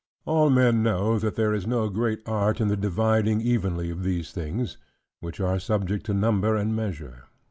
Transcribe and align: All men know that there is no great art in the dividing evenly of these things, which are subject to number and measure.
All 0.25 0.49
men 0.49 0.81
know 0.81 1.19
that 1.19 1.35
there 1.35 1.53
is 1.53 1.67
no 1.67 1.87
great 1.87 2.23
art 2.25 2.59
in 2.59 2.69
the 2.69 2.75
dividing 2.75 3.39
evenly 3.39 3.91
of 3.91 4.01
these 4.01 4.31
things, 4.31 4.77
which 5.19 5.39
are 5.39 5.59
subject 5.59 6.07
to 6.07 6.13
number 6.15 6.55
and 6.55 6.75
measure. 6.75 7.25